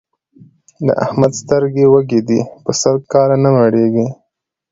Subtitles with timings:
[0.85, 4.07] د احمد سترګې وږې دي؛ په سل کاله نه مړېږي.